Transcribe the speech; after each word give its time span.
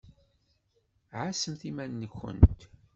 Ɛassemt 1.21 1.61
iman-nkent. 1.69 2.59